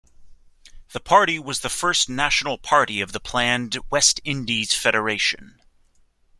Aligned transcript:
The 0.93 0.99
party 0.99 1.37
was 1.37 1.59
the 1.59 1.69
first 1.69 2.09
national 2.09 2.57
party 2.57 3.01
of 3.01 3.11
the 3.11 3.19
planned 3.19 3.77
West 3.91 4.19
Indies 4.23 4.73
Federation. 4.73 5.61